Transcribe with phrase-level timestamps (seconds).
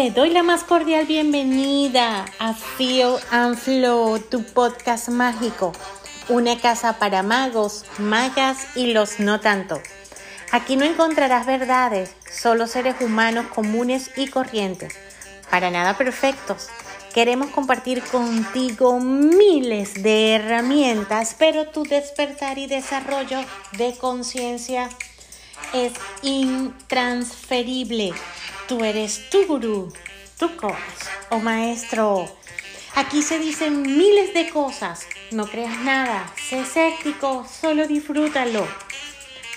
[0.00, 5.72] Te doy la más cordial bienvenida a Feel and Flow, tu podcast mágico,
[6.30, 9.78] una casa para magos, magas y los no tanto.
[10.52, 14.94] Aquí no encontrarás verdades, solo seres humanos comunes y corrientes,
[15.50, 16.68] para nada perfectos.
[17.14, 23.40] Queremos compartir contigo miles de herramientas, pero tu despertar y desarrollo
[23.72, 24.88] de conciencia
[25.72, 25.92] es
[26.22, 28.12] intransferible.
[28.68, 29.92] Tú eres tu gurú,
[30.38, 30.76] tu coach
[31.30, 32.30] o maestro.
[32.94, 35.04] Aquí se dicen miles de cosas.
[35.32, 36.32] No creas nada.
[36.48, 38.68] Sé escéptico, solo disfrútalo.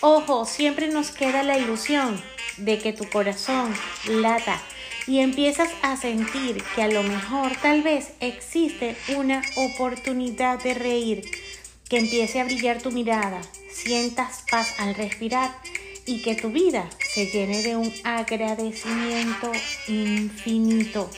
[0.02, 2.20] Ojo, siempre nos queda la ilusión
[2.58, 3.72] de que tu corazón
[4.08, 4.60] lata
[5.08, 11.24] y empiezas a sentir que a lo mejor tal vez existe una oportunidad de reír,
[11.90, 15.56] que empiece a brillar tu mirada, sientas paz al respirar
[16.06, 19.52] y que tu vida se llene de un agradecimiento
[19.88, 21.10] infinito.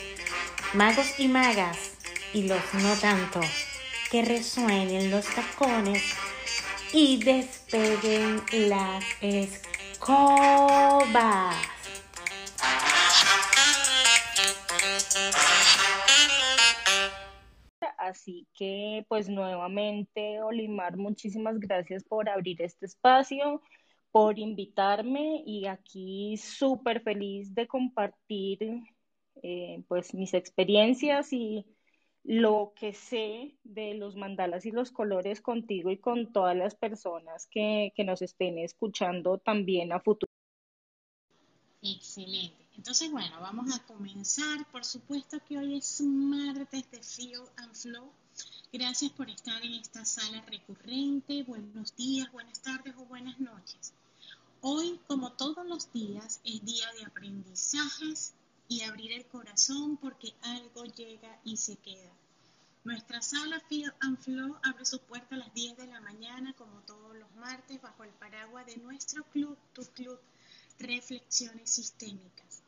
[0.74, 1.78] Magos y magas
[2.32, 3.40] y los no tanto,
[4.10, 6.02] que resuenen los tacones
[6.92, 10.36] y despeguen las escobas.
[18.08, 23.62] Así que, pues nuevamente, Olimar, muchísimas gracias por abrir este espacio
[24.16, 28.60] por invitarme y aquí súper feliz de compartir
[29.42, 31.66] eh, pues mis experiencias y
[32.24, 37.46] lo que sé de los mandalas y los colores contigo y con todas las personas
[37.46, 40.32] que, que nos estén escuchando también a futuro.
[41.82, 42.65] Excelente.
[42.76, 44.70] Entonces, bueno, vamos a comenzar.
[44.70, 48.12] Por supuesto que hoy es martes de Feel and Flow.
[48.72, 51.42] Gracias por estar en esta sala recurrente.
[51.44, 53.92] Buenos días, buenas tardes o buenas noches.
[54.60, 58.34] Hoy, como todos los días, es día de aprendizajes
[58.68, 62.12] y abrir el corazón porque algo llega y se queda.
[62.84, 66.80] Nuestra sala Feel and Flow abre su puerta a las 10 de la mañana, como
[66.82, 70.20] todos los martes, bajo el paraguas de nuestro club, tu club,
[70.78, 72.65] Reflexiones Sistémicas.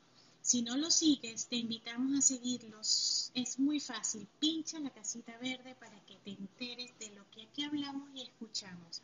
[0.49, 3.29] Si no lo sigues, te invitamos a seguirlos.
[3.35, 4.27] Es muy fácil.
[4.39, 9.03] Pincha la casita verde para que te enteres de lo que aquí hablamos y escuchamos.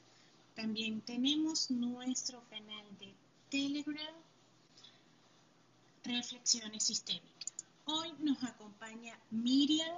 [0.55, 3.13] También tenemos nuestro canal de
[3.51, 4.15] Telegram,
[6.03, 7.53] Reflexiones Sistémicas.
[7.85, 9.97] Hoy nos acompaña Miriam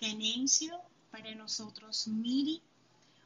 [0.00, 0.80] Canencio,
[1.10, 2.62] para nosotros Miri,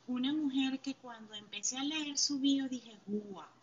[0.08, 3.59] una mujer que cuando empecé a leer su bio dije, wow.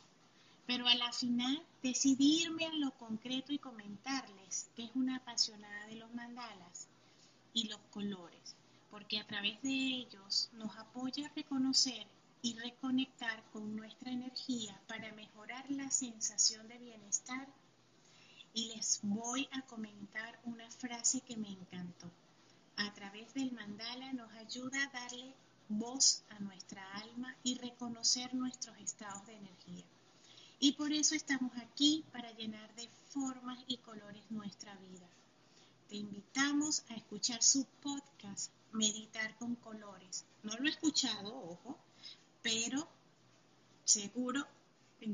[0.68, 5.88] Pero a la final decidí irme a lo concreto y comentarles que es una apasionada
[5.88, 6.90] de los mandalas
[7.54, 8.56] y los colores,
[8.92, 12.06] porque a través de ellos nos apoya a reconocer
[12.42, 17.48] y reconectar con nuestra energía para mejorar la sensación de bienestar.
[18.54, 22.12] Y les voy a comentar una frase que me encantó.
[22.76, 25.34] A través del mandala nos ayuda a darle
[25.70, 29.86] voz a nuestra alma y reconocer nuestros estados de energía.
[30.60, 35.08] Y por eso estamos aquí para llenar de formas y colores nuestra vida.
[35.88, 40.26] Te invitamos a escuchar su podcast, Meditar con Colores.
[40.44, 41.78] No lo he escuchado, ojo,
[42.42, 42.88] pero
[43.86, 44.46] seguro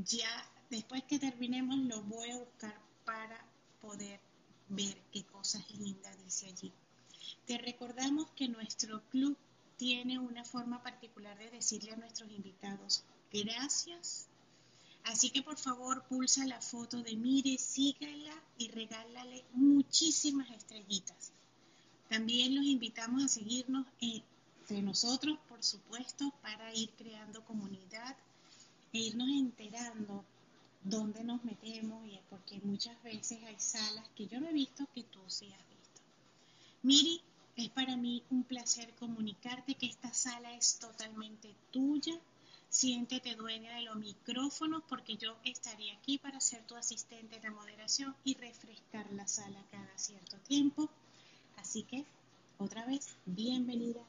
[0.05, 3.45] ya después que terminemos lo voy a buscar para
[3.81, 4.19] poder
[4.69, 6.71] ver qué cosas lindas dice allí.
[7.45, 9.37] Te recordamos que nuestro club
[9.77, 14.27] tiene una forma particular de decirle a nuestros invitados gracias.
[15.03, 21.31] Así que por favor pulsa la foto de Mire, sígala y regálale muchísimas estrellitas.
[22.09, 24.23] También los invitamos a seguirnos en
[24.69, 28.15] de nosotros, por supuesto, para ir creando comunidad
[28.93, 30.23] e irnos enterando
[30.83, 35.03] dónde nos metemos, y porque muchas veces hay salas que yo no he visto que
[35.03, 36.01] tú sí has visto.
[36.83, 37.21] Miri,
[37.55, 42.19] es para mí un placer comunicarte que esta sala es totalmente tuya.
[42.73, 48.15] Siéntete dueña de los micrófonos porque yo estaría aquí para ser tu asistente de moderación
[48.23, 50.89] y refrescar la sala cada cierto tiempo.
[51.55, 52.03] Así que,
[52.57, 54.01] otra vez, bienvenida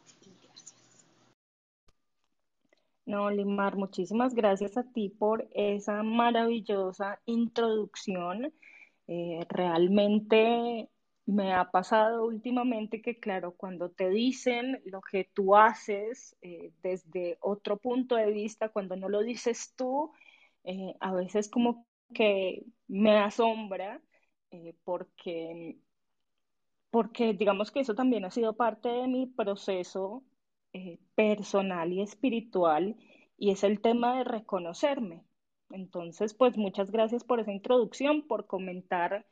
[3.05, 8.51] No, Limar, muchísimas gracias a ti por esa maravillosa introducción.
[9.09, 10.89] Eh, realmente
[11.27, 17.39] me ha pasado últimamente que, claro, cuando te dicen lo que tú haces eh, desde
[17.41, 20.13] otro punto de vista, cuando no lo dices tú,
[20.65, 24.01] eh, a veces como que me asombra
[24.85, 25.77] porque,
[26.91, 30.25] porque digamos que eso también ha sido parte de mi proceso
[30.73, 32.97] eh, personal y espiritual
[33.37, 35.25] y es el tema de reconocerme.
[35.71, 39.27] Entonces, pues muchas gracias por esa introducción, por comentar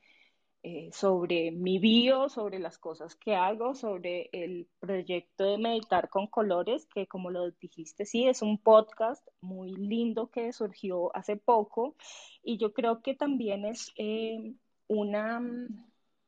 [0.64, 6.28] eh, sobre mi bio, sobre las cosas que hago, sobre el proyecto de meditar con
[6.28, 11.96] colores, que como lo dijiste, sí, es un podcast muy lindo que surgió hace poco.
[12.44, 14.54] Y yo creo que también es eh,
[14.86, 15.40] una,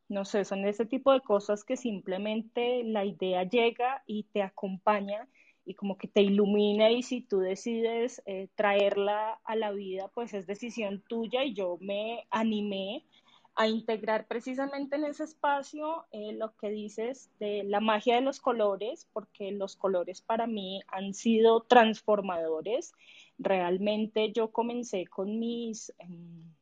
[0.09, 5.29] no sé, son ese tipo de cosas que simplemente la idea llega y te acompaña
[5.65, 10.35] y como que te ilumina y si tú decides eh, traerla a la vida, pues
[10.35, 13.05] es decisión tuya y yo me animé
[13.57, 18.41] a integrar precisamente en ese espacio eh, lo que dices de la magia de los
[18.41, 22.93] colores, porque los colores para mí han sido transformadores.
[23.39, 26.55] Realmente yo comencé con mis, em,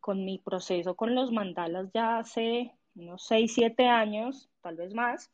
[0.00, 5.30] con mi proceso con los mandalas ya hace unos 6, 7 años, tal vez más,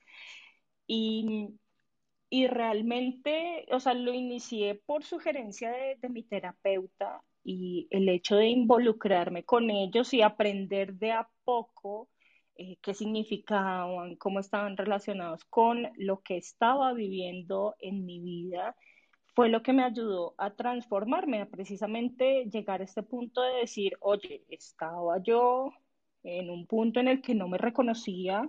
[0.86, 1.48] y,
[2.30, 8.36] y realmente, o sea, lo inicié por sugerencia de, de mi terapeuta y el hecho
[8.36, 12.08] de involucrarme con ellos y aprender de a poco
[12.56, 18.74] eh, qué significaban, cómo estaban relacionados con lo que estaba viviendo en mi vida,
[19.34, 23.96] fue lo que me ayudó a transformarme, a precisamente llegar a este punto de decir,
[24.00, 25.72] oye, estaba yo
[26.24, 28.48] en un punto en el que no me reconocía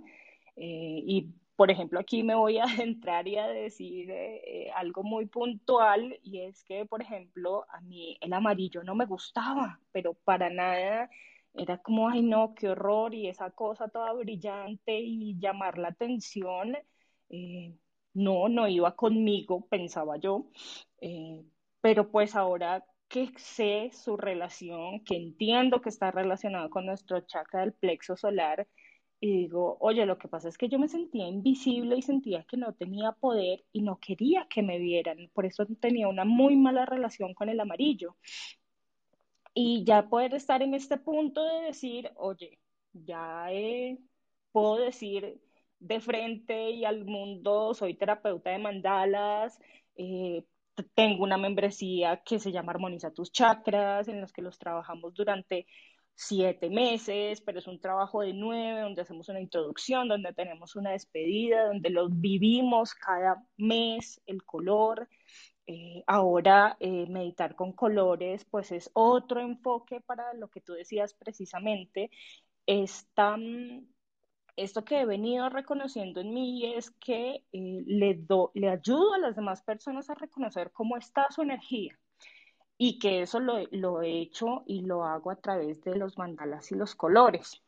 [0.56, 1.28] eh, y
[1.60, 6.18] por ejemplo, aquí me voy a entrar y a decir eh, eh, algo muy puntual
[6.24, 11.10] y es que, por ejemplo, a mí el amarillo no me gustaba, pero para nada
[11.54, 16.78] era como, ay no, qué horror y esa cosa toda brillante y llamar la atención,
[17.30, 17.76] eh,
[18.14, 20.50] no, no iba conmigo, pensaba yo,
[21.82, 27.62] pero pues ahora que sé su relación, que entiendo que está relacionado con nuestro chakra
[27.62, 28.66] del plexo solar,
[29.22, 32.58] y digo, oye, lo que pasa es que yo me sentía invisible y sentía que
[32.58, 35.30] no tenía poder y no quería que me vieran.
[35.34, 38.16] Por eso tenía una muy mala relación con el amarillo.
[39.54, 42.60] Y ya poder estar en este punto de decir, oye,
[42.94, 43.48] ya
[44.52, 45.42] puedo decir
[45.80, 49.60] de frente y al mundo, soy terapeuta de mandalas,
[49.96, 50.46] eh,
[50.94, 55.68] tengo una membresía que se llama Armoniza tus chakras, en los que los trabajamos durante
[56.22, 60.92] siete meses, pero es un trabajo de nueve, donde hacemos una introducción, donde tenemos una
[60.92, 65.08] despedida, donde lo vivimos cada mes, el color.
[65.66, 71.14] Eh, ahora, eh, meditar con colores, pues es otro enfoque para lo que tú decías
[71.14, 72.12] precisamente.
[72.66, 73.38] Esta,
[74.58, 79.20] esto que he venido reconociendo en mí es que eh, le, do, le ayudo a
[79.20, 81.98] las demás personas a reconocer cómo está su energía
[82.82, 86.72] y que eso lo, lo, he hecho y lo hago a través de los mandalas
[86.72, 87.62] y los colores.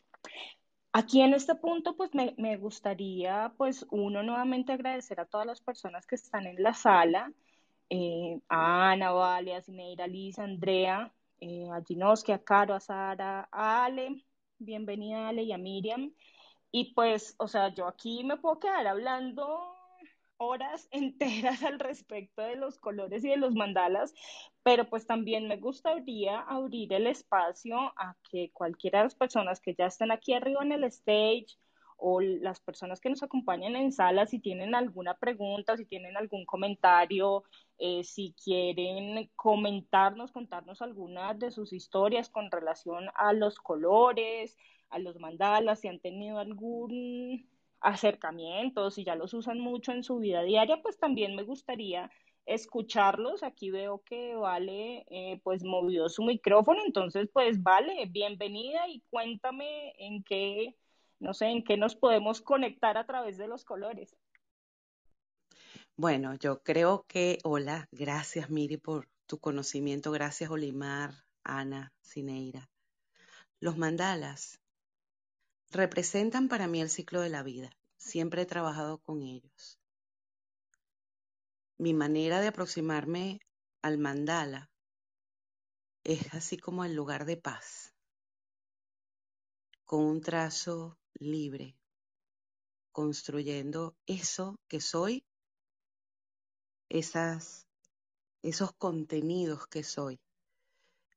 [0.94, 5.60] Aquí en este punto, pues me, me gustaría, pues uno, nuevamente agradecer a todas las
[5.60, 7.32] personas que están en la sala,
[7.90, 13.50] eh, a Ana, Vale, a Cineira, Lisa, Andrea, eh, a Ginoski, a Caro, a Sara,
[13.52, 14.24] a Ale,
[14.60, 16.14] bienvenida Ale y a Miriam.
[16.72, 19.76] Y pues, o sea, yo aquí me puedo quedar hablando
[20.42, 24.14] horas enteras al respecto de los colores y de los mandalas,
[24.64, 29.76] pero pues también me gustaría abrir el espacio a que cualquiera de las personas que
[29.76, 31.58] ya están aquí arriba en el stage
[32.04, 36.46] o las personas que nos acompañan en sala, si tienen alguna pregunta, si tienen algún
[36.46, 37.44] comentario,
[37.78, 44.58] eh, si quieren comentarnos, contarnos algunas de sus historias con relación a los colores,
[44.90, 47.48] a los mandalas, si han tenido algún
[47.82, 52.12] acercamientos, si ya los usan mucho en su vida diaria, pues también me gustaría
[52.46, 53.44] escucharlos.
[53.44, 59.94] Aquí veo que Vale eh, pues movió su micrófono, entonces pues Vale, bienvenida y cuéntame
[59.98, 60.76] en qué,
[61.20, 64.16] no sé, en qué nos podemos conectar a través de los colores.
[65.98, 71.12] Bueno, yo creo que, hola, gracias Miri por tu conocimiento, gracias Olimar,
[71.44, 72.70] Ana, Cineira.
[73.60, 74.61] Los mandalas
[75.72, 77.72] representan para mí el ciclo de la vida.
[77.98, 79.80] Siempre he trabajado con ellos.
[81.78, 83.40] Mi manera de aproximarme
[83.82, 84.70] al mandala
[86.04, 87.94] es así como el lugar de paz,
[89.86, 91.78] con un trazo libre,
[92.92, 95.24] construyendo eso que soy,
[96.90, 97.68] esas,
[98.44, 100.20] esos contenidos que soy.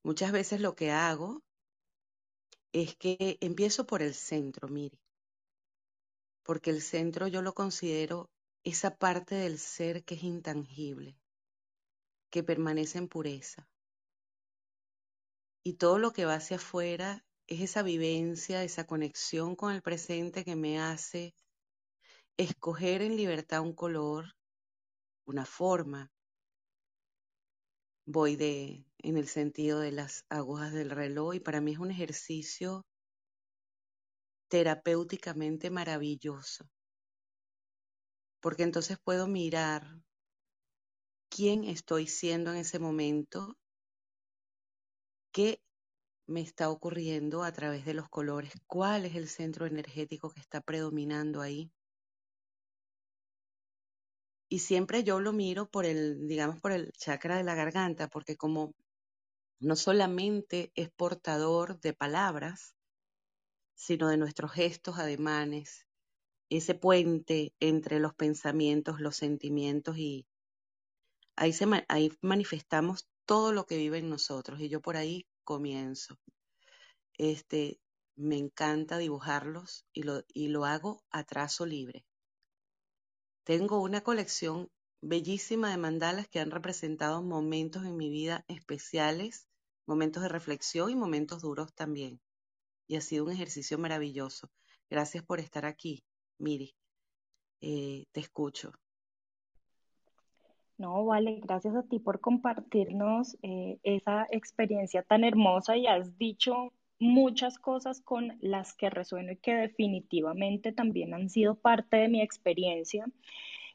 [0.02, 1.42] Muchas veces lo que hago
[2.74, 4.98] es que empiezo por el centro, mire,
[6.42, 8.30] porque el centro yo lo considero
[8.64, 11.16] esa parte del ser que es intangible,
[12.30, 13.68] que permanece en pureza.
[15.62, 20.44] Y todo lo que va hacia afuera es esa vivencia, esa conexión con el presente
[20.44, 21.32] que me hace
[22.36, 24.34] escoger en libertad un color
[25.26, 26.10] una forma.
[28.06, 31.90] Voy de en el sentido de las agujas del reloj y para mí es un
[31.90, 32.84] ejercicio
[34.48, 36.68] terapéuticamente maravilloso,
[38.40, 40.02] porque entonces puedo mirar
[41.28, 43.56] quién estoy siendo en ese momento,
[45.32, 45.60] qué
[46.26, 50.60] me está ocurriendo a través de los colores, cuál es el centro energético que está
[50.60, 51.72] predominando ahí.
[54.54, 58.36] Y siempre yo lo miro por el, digamos, por el chakra de la garganta, porque
[58.36, 58.72] como
[59.58, 62.76] no solamente es portador de palabras,
[63.74, 65.88] sino de nuestros gestos, ademanes,
[66.50, 70.24] ese puente entre los pensamientos, los sentimientos y
[71.34, 76.16] ahí, se, ahí manifestamos todo lo que vive en nosotros y yo por ahí comienzo.
[77.18, 77.80] Este,
[78.14, 82.04] me encanta dibujarlos y lo, y lo hago a trazo libre.
[83.44, 84.70] Tengo una colección
[85.00, 89.48] bellísima de mandalas que han representado momentos en mi vida especiales,
[89.86, 92.20] momentos de reflexión y momentos duros también
[92.86, 94.50] y ha sido un ejercicio maravilloso.
[94.90, 96.04] Gracias por estar aquí,
[96.38, 96.74] Miri.
[97.60, 98.72] Eh, te escucho.
[100.76, 106.72] No, vale, gracias a ti por compartirnos eh, esa experiencia tan hermosa y has dicho
[106.98, 112.22] muchas cosas con las que resueno y que definitivamente también han sido parte de mi
[112.22, 113.06] experiencia.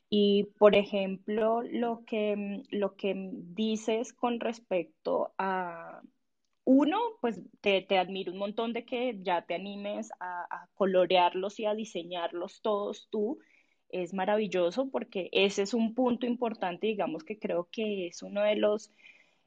[0.09, 6.01] Y, por ejemplo, lo que, lo que dices con respecto a
[6.71, 11.73] uno, pues te, admiro un montón de que ya te animes a, colorearlos y a
[11.73, 13.39] diseñarlos todos tú.
[13.89, 18.55] Es maravilloso porque ese es un punto importante, digamos que creo que es uno de
[18.55, 18.91] los,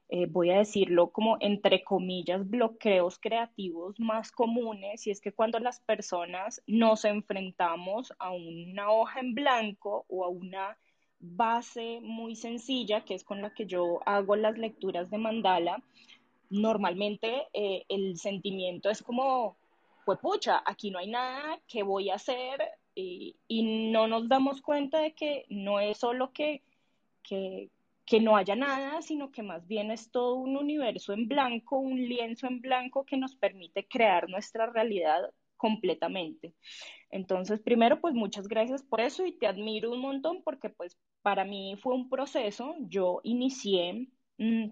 [0.09, 5.59] eh, voy a decirlo como entre comillas, bloqueos creativos más comunes y es que cuando
[5.59, 10.77] las personas nos enfrentamos a una hoja en blanco o a una
[11.19, 15.81] base muy sencilla, que es con la que yo hago las lecturas de mandala,
[16.49, 19.55] normalmente eh, el sentimiento es como,
[20.05, 22.61] pues pucha, aquí no hay nada, ¿qué voy a hacer?
[22.95, 23.35] Y,
[23.91, 26.61] no nos damos cuenta de que no es solo que,
[27.23, 27.69] que,
[28.05, 31.97] que no haya nada, sino que más bien es todo un universo en blanco, un
[31.97, 36.53] lienzo en blanco que nos permite crear nuestra realidad completamente.
[37.09, 41.45] Entonces, primero, pues muchas gracias por eso y te admiro un montón porque pues para
[41.45, 42.75] mí fue un proceso.
[42.79, 44.69] Yo inicié mm,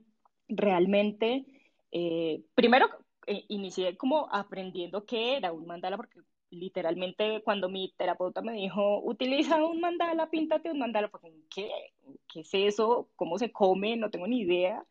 [0.49, 1.45] realmente
[1.91, 2.87] eh, primero,
[3.27, 6.19] eh, inicié como aprendiendo qué era un mandala, porque
[6.51, 11.69] literalmente cuando mi terapeuta me dijo, utiliza un mandala, píntate un mandala, pues, ¿qué?
[12.27, 13.09] ¿Qué es eso?
[13.15, 13.95] ¿Cómo se come?
[13.97, 14.85] No tengo ni idea.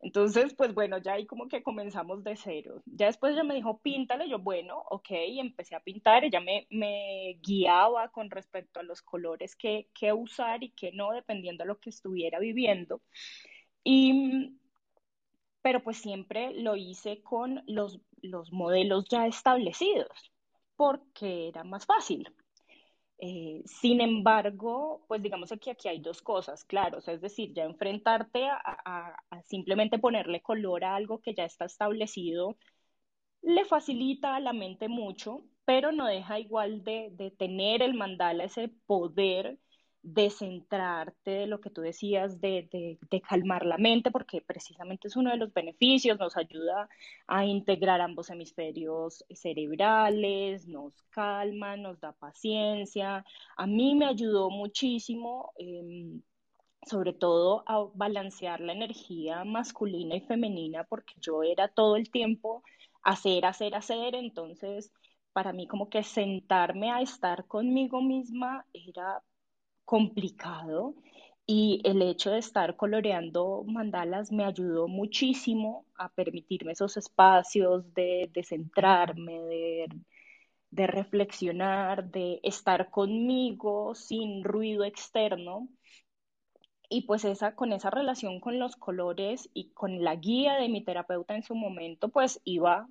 [0.00, 2.82] Entonces, pues bueno, ya ahí como que comenzamos de cero.
[2.86, 7.38] Ya después ella me dijo, píntale, yo, bueno, ok, empecé a pintar, ella me, me
[7.42, 11.78] guiaba con respecto a los colores que, que usar y que no, dependiendo de lo
[11.78, 13.00] que estuviera viviendo.
[13.84, 14.56] Y
[15.64, 20.33] pero pues siempre lo hice con los, los modelos ya establecidos,
[20.76, 22.28] porque era más fácil.
[23.18, 28.46] Eh, sin embargo, pues digamos que aquí hay dos cosas, claro, es decir, ya enfrentarte
[28.48, 29.16] a,
[29.46, 32.56] simplemente ponerle color a algo que ya está establecido
[33.42, 38.44] le facilita a la mente mucho, pero no deja igual de, de tener el mandala
[38.44, 39.58] ese poder
[40.04, 42.68] de centrarte, de lo que tú decías, de,
[43.10, 46.90] de, calmar la mente, porque precisamente es uno de los beneficios, nos ayuda
[47.26, 53.24] a integrar ambos hemisferios cerebrales, nos calma, nos da paciencia.
[53.56, 55.52] A mí me ayudó muchísimo.
[55.58, 56.22] Em,
[56.86, 62.62] sobre todo a balancear la energía masculina y femenina, porque yo era todo el tiempo
[63.02, 64.92] hacer, hacer, hacer, entonces
[65.32, 69.22] para mí como que sentarme a estar conmigo misma era
[69.84, 70.94] complicado
[71.46, 78.30] y el hecho de estar coloreando mandalas me ayudó muchísimo a permitirme esos espacios de,
[78.46, 79.88] centrarme, de,
[80.70, 85.68] de, reflexionar, de estar conmigo sin ruido externo.
[86.88, 90.82] Y pues esa, con esa relación con los colores y con la guía de mi
[90.84, 92.88] terapeuta en su momento, pues iba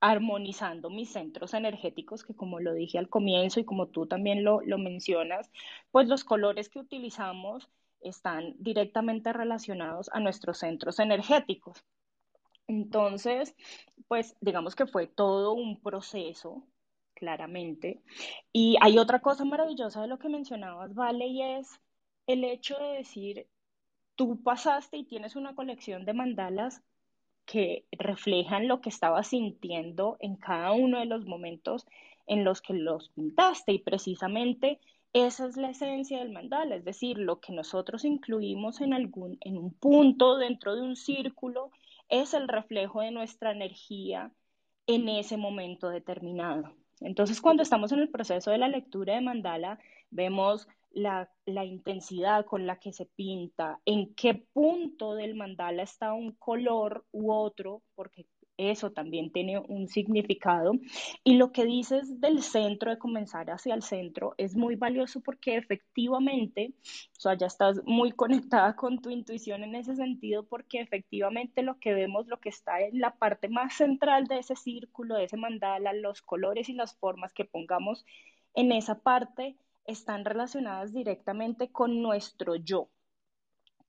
[0.00, 4.60] armonizando mis centros energéticos, que como lo dije al comienzo y como tú también lo,
[4.78, 5.50] mencionas,
[5.90, 7.68] pues los colores que utilizamos
[8.00, 11.82] están directamente relacionados a nuestros centros energéticos.
[12.68, 13.54] Entonces,
[14.08, 16.66] pues digamos que fue todo un proceso,
[17.14, 18.02] claramente.
[18.52, 21.80] Y hay otra cosa maravillosa de lo que mencionabas, Vale, y es
[22.26, 23.48] el hecho de decir,
[24.16, 26.82] tú pasaste y tienes una colección de mandalas
[27.46, 31.86] que reflejan lo que estabas sintiendo en cada uno de los momentos
[32.26, 34.80] en los que los pintaste y precisamente
[35.12, 39.56] esa es la esencia del mandala, es decir, lo que nosotros incluimos en, algún, en
[39.56, 41.70] un punto dentro de un círculo
[42.10, 44.30] es el reflejo de nuestra energía
[44.86, 46.74] en ese momento determinado.
[47.00, 49.78] Entonces, cuando estamos en el proceso de la lectura de mandala,
[50.10, 51.28] vemos la,
[51.64, 57.32] intensidad con la que se pinta, en qué punto del mandala está un color u
[57.32, 58.26] otro, porque
[58.56, 60.72] eso también tiene un significado.
[61.22, 65.58] Y lo que dices del centro, de comenzar hacia el centro, es muy valioso porque
[65.58, 66.72] efectivamente,
[67.18, 68.12] o sea, ya estás muy
[68.56, 72.80] conectada con tu intuición en ese sentido, porque efectivamente lo que vemos, lo que está
[72.80, 76.96] en la parte más central de ese círculo, de ese mandala, los colores y las
[76.96, 78.06] formas que pongamos
[78.54, 82.88] en esa parte, están relacionadas directamente con nuestro yo,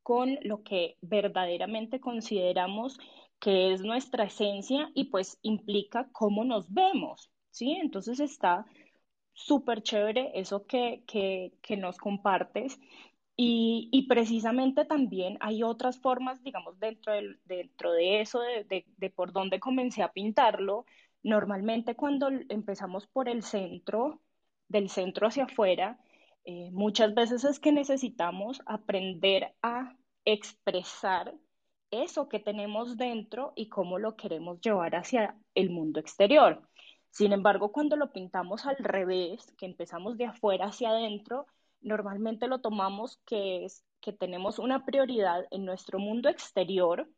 [0.03, 2.97] con lo que verdaderamente consideramos
[3.39, 7.73] que es nuestra esencia y pues implica cómo nos vemos, ¿sí?
[7.73, 8.65] Entonces está
[9.33, 11.03] súper chévere eso que,
[11.77, 12.79] nos compartes.
[13.39, 19.59] Y, precisamente también hay otras formas, digamos, dentro de, dentro de eso, de, por dónde
[19.59, 20.85] comencé a pintarlo.
[21.23, 24.21] Normalmente cuando empezamos por el centro,
[24.67, 25.99] del centro hacia afuera,
[26.45, 29.95] eh, muchas veces es que necesitamos aprender a
[30.25, 31.33] expresar
[31.91, 36.61] eso que tenemos dentro y cómo lo queremos llevar hacia el mundo exterior.
[37.09, 41.47] Sin embargo, cuando lo pintamos al revés, que empezamos de afuera hacia adentro,
[41.81, 47.09] normalmente lo tomamos que es que tenemos una prioridad en nuestro mundo exterior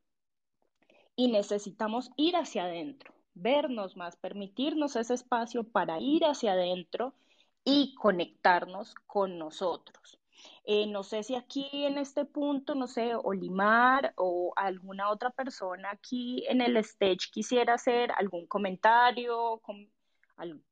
[1.16, 7.14] y necesitamos ir hacia adentro, vernos más, permitirnos ese espacio para ir hacia adentro
[7.64, 10.20] y conectarnos con nosotros.
[10.66, 15.92] Eh, no sé si aquí en este punto, no sé, Olimar o alguna otra persona
[15.92, 19.62] aquí en el stage quisiera hacer algún comentario,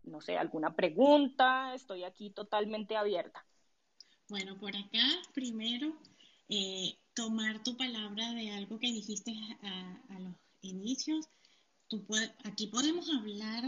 [0.03, 1.73] no sé, alguna pregunta.
[1.73, 3.45] Estoy aquí totalmente abierta.
[4.29, 5.93] Bueno, por acá, primero,
[6.49, 11.27] eh, tomar tu palabra de algo que dijiste a, los inicios.
[12.43, 13.63] Aquí podemos hablar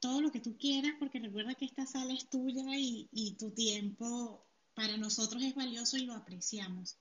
[0.00, 4.46] todo lo que tú quieras, porque recuerda que esta sala es tuya y tu tiempo
[4.74, 6.98] para nosotros es valioso y lo apreciamos.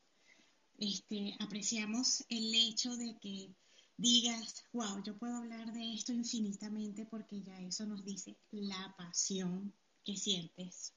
[0.78, 3.54] Este, apreciamos el hecho de que
[3.98, 9.74] digas, wow, yo puedo hablar de esto infinitamente porque ya eso nos dice la pasión
[10.04, 10.94] que sientes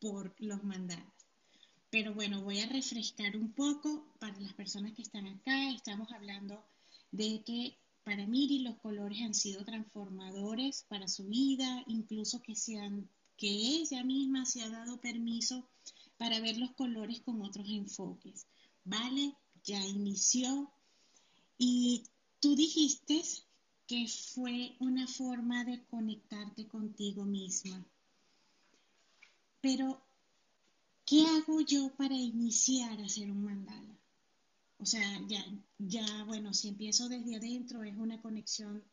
[0.00, 1.12] por los mandatos.
[1.90, 5.70] Pero bueno, voy a refrescar un poco para las personas que están acá.
[5.70, 6.64] Estamos hablando
[7.10, 13.10] de que para Miri los colores han sido transformadores para su vida, incluso que, sean,
[13.36, 15.68] que ella misma se ha dado permiso
[16.16, 18.46] para ver los colores con otros enfoques.
[18.84, 19.34] ¿Vale?
[19.64, 20.70] Ya inició
[21.58, 22.04] y
[22.38, 23.20] tú dijiste
[23.88, 27.84] que fue una forma de conectarte contigo misma.
[29.60, 30.00] Pero,
[31.04, 33.98] ¿qué hago yo para iniciar a hacer un mandala?
[34.78, 35.44] O sea, ya,
[35.78, 38.84] ya, bueno, si empiezo desde adentro es una conexión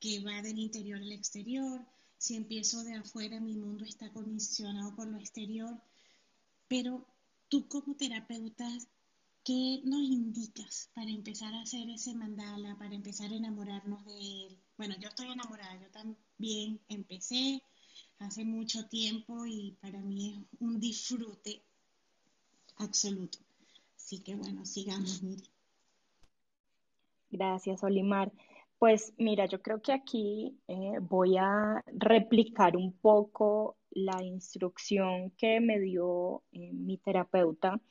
[0.00, 1.84] que va del interior al exterior.
[2.16, 5.80] Si empiezo de afuera, mi mundo está condicionado por lo exterior.
[6.68, 7.06] Pero
[7.48, 8.68] tú como terapeuta,
[9.44, 14.58] ¿qué nos indicas para empezar a hacer ese mandala, para empezar a enamorarnos de él?
[14.76, 17.62] Bueno, yo estoy enamorada, yo también empecé
[18.18, 21.62] hace mucho tiempo y para mí es un disfrute
[22.76, 23.47] absoluto.
[24.08, 25.22] Así que bueno, sigamos.
[27.28, 28.32] Gracias, Olimar.
[28.78, 35.60] Pues mira, yo creo que aquí eh, voy a replicar un poco la instrucción que
[35.60, 37.82] me dio eh, mi terapeuta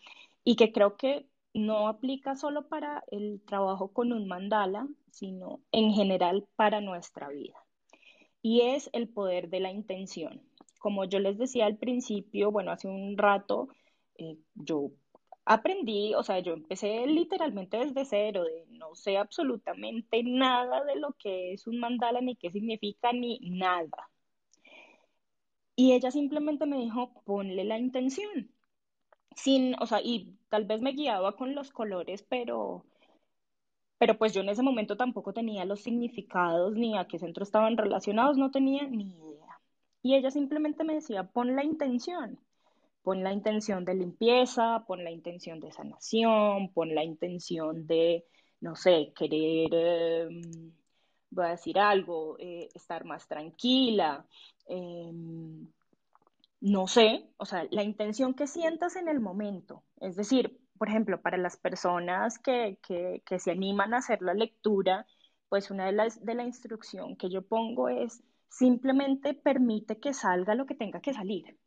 [0.44, 5.94] y que creo que no aplica solo para el trabajo con un mandala, sino en
[5.94, 7.64] general para nuestra vida.
[8.42, 10.42] Y es el poder de la intención.
[10.80, 13.68] Como yo les decía al principio, bueno, hace un rato,
[14.18, 14.90] eh, yo
[15.48, 21.14] aprendí, o sea, yo empecé literalmente desde cero, de no sé absolutamente nada de lo
[21.14, 24.10] que es un mandala, ni qué significa, ni nada.
[25.78, 28.52] Y ella simplemente me dijo, ponle la intención.
[29.36, 32.86] Sin, o sea, y tal vez me guiaba con los colores, pero,
[33.98, 37.78] pero pues yo en ese momento tampoco tenía los significados ni a qué centro estaban
[37.78, 39.60] relacionados, no tenía ni idea.
[40.02, 42.40] Y ella simplemente me decía, pon la intención.
[43.08, 48.26] Pon la intención de limpieza, pon la intención de sanación, pon la intención de,
[48.60, 50.74] no sé, querer, em,
[51.30, 54.26] voy a decir algo, eh, estar más tranquila.
[54.68, 55.70] Em,
[56.60, 59.84] no sé, o sea, la intención que sientas en el momento.
[60.02, 65.06] Es decir, por ejemplo, para las personas que, que, se animan a hacer la lectura,
[65.48, 70.56] pues una de las de la instrucción que yo pongo es simplemente permite que salga
[70.56, 71.58] lo que tenga que salir.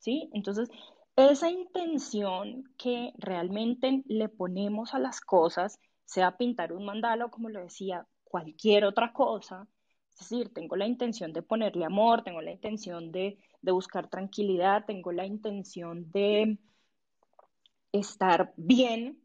[0.00, 0.28] ¿Sí?
[0.32, 0.68] Entonces,
[1.16, 7.48] esa intención que realmente le ponemos a las cosas, sea pintar un mandala o como
[7.48, 9.68] lo decía, cualquier otra cosa,
[10.12, 14.84] es decir, tengo la intención de ponerle amor, tengo la intención de, de buscar tranquilidad,
[14.86, 16.58] tengo la intención de
[17.92, 19.20] estar bien,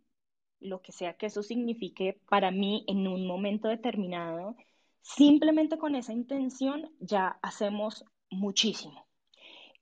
[0.59, 4.55] lo que sea que eso signifique para mí en un momento determinado,
[5.01, 9.04] simplemente con esa intención ya hacemos muchísimo.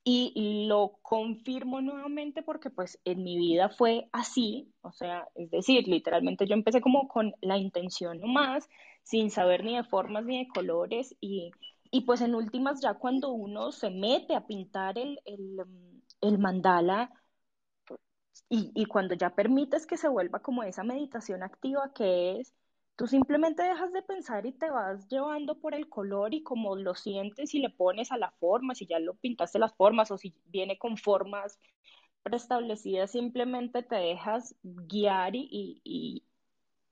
[0.05, 5.87] Y lo confirmo nuevamente porque pues en mi vida fue así, o sea, es decir,
[5.87, 8.67] literalmente yo empecé como con la intención nomás,
[9.03, 11.51] sin saber ni de formas ni de colores y,
[11.89, 15.61] y pues en últimas ya cuando uno se mete a pintar el, el,
[16.21, 17.09] el mandala
[18.49, 22.53] y, y cuando ya permites que se vuelva como esa meditación activa que es,
[22.95, 26.93] Tú simplemente dejas de pensar y te vas llevando por el color y como lo
[26.95, 30.35] sientes y le pones a la forma, si ya lo pintaste las formas o si
[30.45, 31.59] viene con formas
[32.21, 36.23] preestablecidas, simplemente te dejas guiar y, y,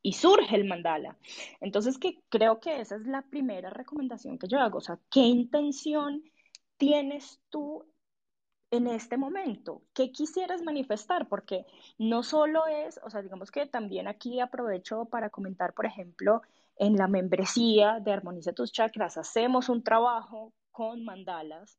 [0.01, 1.17] y surge el mandala.
[1.59, 4.79] Entonces, que creo que esa es la primera recomendación que yo hago.
[4.79, 6.23] O sea, ¿qué intención
[6.77, 7.90] tienes tú
[8.71, 9.83] en este momento?
[9.93, 11.27] ¿Qué quisieras manifestar?
[11.27, 11.65] Porque
[11.99, 16.41] no solo es, o sea, digamos que también aquí aprovecho para comentar, por ejemplo,
[16.77, 21.77] en la membresía de Armoniza tus chakras, hacemos un trabajo con mandalas.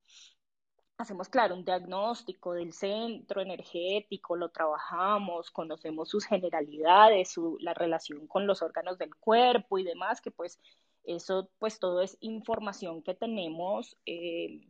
[0.99, 8.29] Hacemos, claro, un diagnóstico del centro energético, lo trabajamos, conocemos sus generalidades, su, la relación
[8.29, 10.61] con los órganos del cuerpo y demás, que pues
[11.05, 14.69] eso, pues todo es información que tenemos eh,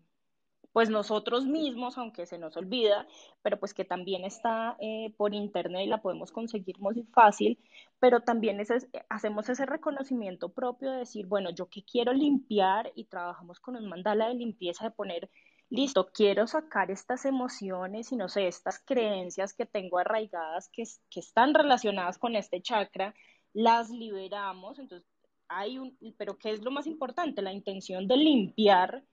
[0.72, 3.06] pues nosotros mismos, aunque se nos olvida,
[3.42, 7.58] pero pues que también está eh, por internet y la podemos conseguir muy fácil,
[7.98, 13.04] pero también ese, hacemos ese reconocimiento propio de decir, bueno, yo que quiero limpiar y
[13.04, 15.30] trabajamos con un mandala de limpieza de poner,
[15.68, 21.20] listo, quiero sacar estas emociones y no sé, estas creencias que tengo arraigadas que, que
[21.20, 23.14] están relacionadas con este chakra,
[23.52, 25.06] las liberamos, entonces
[25.48, 27.42] hay un, pero ¿qué es lo más importante?
[27.42, 29.04] La intención de limpiar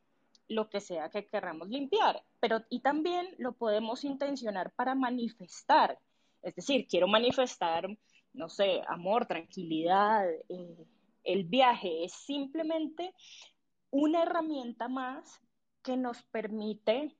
[0.49, 5.97] lo que sea que queramos limpiar, pero y también lo podemos intencionar para manifestar,
[6.41, 7.87] es decir, quiero manifestar,
[8.33, 10.87] no sé, amor, tranquilidad, eh,
[11.23, 12.05] el viaje.
[12.05, 13.13] Es simplemente
[13.91, 15.41] una herramienta más
[15.83, 17.15] que nos permite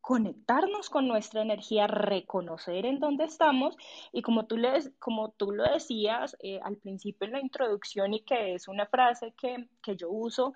[0.00, 3.76] conectarnos con nuestra energía, reconocer en dónde estamos.
[4.12, 4.56] Y como tú,
[4.98, 9.34] como tú lo decías eh, al principio en la introducción y que es una frase
[9.36, 10.54] que, que yo uso,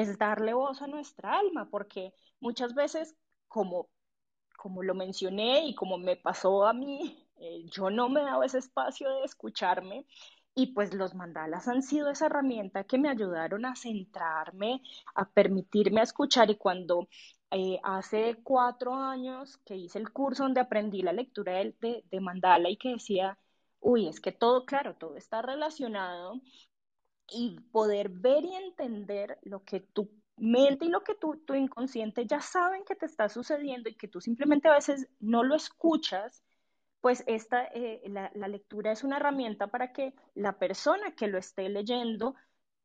[0.00, 3.16] es darle voz a nuestra alma, porque muchas veces,
[3.48, 3.88] como,
[4.58, 8.58] como lo mencioné y como me pasó a mí, eh, yo no me dado ese
[8.58, 10.06] espacio de escucharme
[10.54, 14.82] y pues los mandalas han sido esa herramienta que me ayudaron a centrarme,
[15.14, 17.08] a permitirme escuchar y cuando
[17.50, 22.20] eh, hace cuatro años que hice el curso donde aprendí la lectura de, de, de
[22.20, 23.38] mandala y que decía,
[23.80, 26.40] uy, es que todo, claro, todo está relacionado
[27.30, 32.26] y poder ver y entender lo que tu mente y lo que tu, tu inconsciente
[32.26, 36.42] ya saben que te está sucediendo y que tú simplemente a veces no lo escuchas,
[37.00, 41.38] pues esta, eh, la, la, lectura es una herramienta para que la persona que lo
[41.38, 42.34] esté leyendo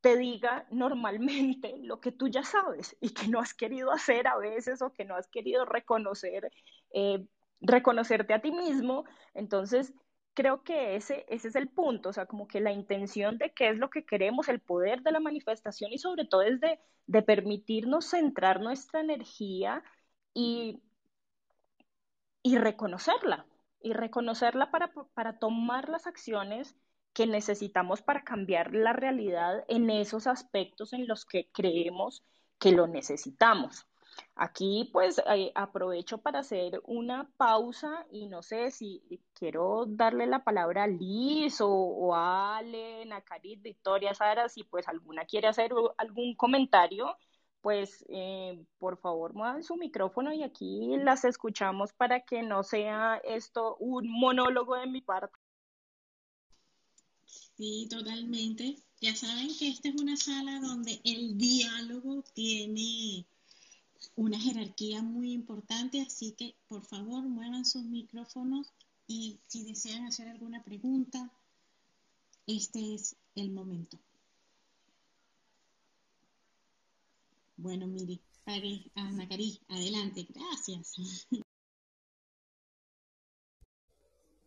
[0.02, 4.38] te diga normalmente lo que tú ya sabes y que no has querido hacer a
[4.38, 6.52] veces o que no has querido reconocer,
[6.94, 7.26] eh,
[7.62, 9.06] reconocerte a ti mismo.
[9.34, 9.94] Entonces,
[10.34, 13.70] creo que ese, ese es el punto, o sea, como que la intención de qué
[13.70, 17.22] es lo que queremos, el poder de la manifestación y sobre todo es de, de
[17.24, 19.84] permitirnos centrar nuestra energía
[20.34, 20.82] y,
[22.44, 23.46] y reconocerla,
[23.82, 26.76] y reconocerla para, para tomar las acciones
[27.14, 32.24] que necesitamos para cambiar la realidad en esos aspectos en los que creemos
[32.60, 33.89] que lo necesitamos.
[34.36, 39.02] Aquí pues eh, aprovecho para hacer una pausa y no sé si
[39.34, 44.88] quiero darle la palabra a Liz o, o a Ale, Nacarit, Victoria, Sara, si pues
[44.88, 47.16] alguna quiere hacer algún comentario,
[47.62, 53.22] pues eh, por favor muevan su micrófono y aquí las escuchamos para que no sea
[53.24, 55.38] esto un monólogo de mi parte.
[57.58, 58.78] Sí, totalmente.
[59.02, 63.26] Ya saben que esta es una sala donde el diálogo tiene
[64.16, 68.72] una jerarquía muy importante, así que por favor muevan sus micrófonos
[69.08, 71.32] y si desean hacer alguna pregunta,
[72.48, 74.00] este es el momento.
[77.58, 78.22] Bueno, Miri,
[78.96, 80.94] Ana Cari, adelante, gracias.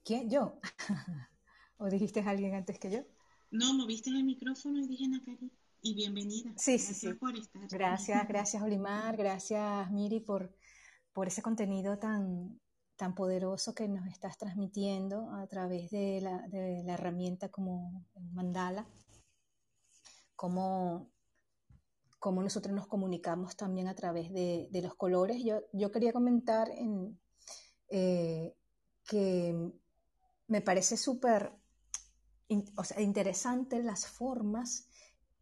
[0.05, 0.31] ¿Quién?
[0.31, 0.59] ¿Yo?
[1.79, 3.05] ¿O dijiste a alguien antes que yo?
[3.51, 5.51] No, moviste el micrófono y dije Ana Cari
[5.83, 6.53] y bienvenida.
[6.57, 7.15] Sí, gracias sí, sí.
[7.15, 7.69] Por estar.
[7.69, 10.55] Gracias, gracias Olimar, gracias Miri por,
[11.13, 12.61] por ese contenido tan,
[12.97, 18.89] tan poderoso que nos estás transmitiendo a través de la, de la herramienta como Mandala,
[20.37, 21.11] cómo,
[22.21, 25.43] cómo, nosotros nos comunicamos también a través de, de los colores.
[25.45, 27.19] Yo, yo, quería comentar en,
[27.89, 28.55] eh,
[29.05, 29.73] que
[30.47, 31.53] me parece súper
[32.77, 34.89] o sea, interesante las formas,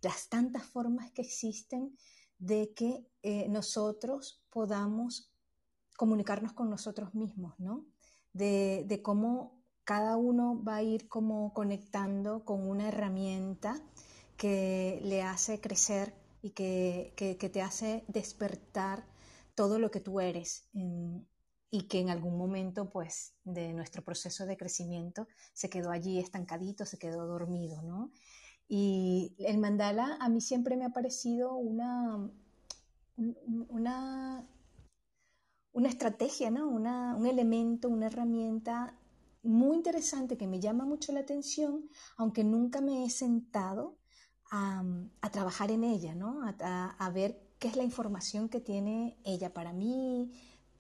[0.02, 1.96] las tantas formas que existen
[2.38, 5.30] de que eh, nosotros podamos
[5.96, 7.84] comunicarnos con nosotros mismos, ¿no?
[8.32, 13.82] De, cómo cada uno va a ir como conectando con una herramienta
[14.36, 19.04] que le hace crecer y que, que, te hace despertar
[19.54, 20.70] todo lo que tú eres
[21.70, 26.86] y que en algún momento pues de nuestro proceso de crecimiento se quedó allí estancadito,
[26.86, 28.10] se quedó dormido, ¿no?
[28.72, 32.30] Y el mandala a mí siempre me ha parecido una,
[33.16, 34.46] una,
[35.72, 36.68] una estrategia, ¿no?
[36.68, 38.96] Una, un elemento, una herramienta
[39.42, 43.98] muy interesante que me llama mucho la atención, aunque nunca me he sentado
[44.52, 44.84] a,
[45.20, 46.40] a trabajar en ella, ¿no?
[46.44, 50.30] A, a, ver qué es la información que tiene ella para mí,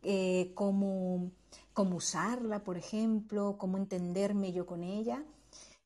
[0.02, 1.32] eh, cómo,
[1.72, 5.24] cómo, usarla, por ejemplo, cómo entenderme yo con ella.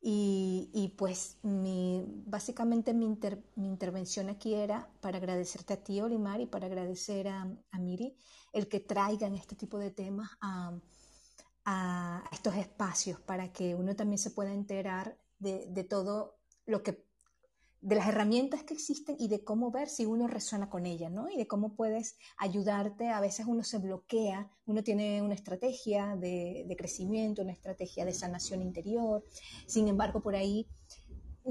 [0.07, 6.43] Y, pues mi, básicamente mi, inter, mi, intervención aquí era para agradecerte a ti, Olimar,
[6.43, 8.15] y para agradecer a, Miri
[8.53, 14.31] el que traigan este tipo de temas a, estos espacios para que uno también se
[14.31, 16.37] pueda enterar de todo
[16.67, 17.07] lo que
[17.85, 21.29] de las herramientas que existen y de cómo ver si uno resuena con ellas, ¿no?
[21.29, 23.11] Y de cómo puedes ayudarte.
[23.11, 28.15] A veces uno se bloquea, uno tiene una estrategia de, de crecimiento, una estrategia de
[28.15, 29.23] sanación interior.
[29.67, 30.67] Sin embargo, por ahí,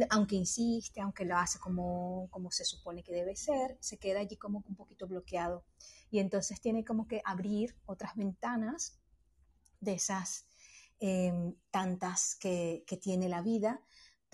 [0.10, 4.36] aunque insiste, aunque lo hace como, como se supone que debe ser, se queda allí
[4.36, 5.64] como un poquito bloqueado.
[6.10, 9.00] Y entonces tiene como que abrir otras ventanas
[9.82, 10.48] de esas
[11.00, 13.84] eh, tantas que, que tiene la vida